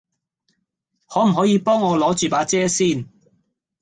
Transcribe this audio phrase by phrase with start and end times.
[1.05, 3.07] 可唔可以幫我攞著把遮先